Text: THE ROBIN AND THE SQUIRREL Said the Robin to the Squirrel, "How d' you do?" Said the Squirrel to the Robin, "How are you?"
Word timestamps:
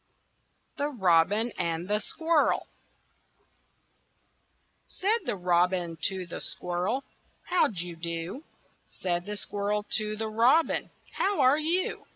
THE 0.79 0.87
ROBIN 0.87 1.51
AND 1.59 1.87
THE 1.87 1.99
SQUIRREL 1.99 2.65
Said 4.87 5.19
the 5.27 5.35
Robin 5.35 5.95
to 6.05 6.25
the 6.25 6.41
Squirrel, 6.41 7.03
"How 7.43 7.67
d' 7.67 7.81
you 7.81 7.95
do?" 7.97 8.43
Said 8.87 9.27
the 9.27 9.37
Squirrel 9.37 9.85
to 9.99 10.15
the 10.15 10.27
Robin, 10.29 10.89
"How 11.19 11.39
are 11.41 11.59
you?" 11.59 12.07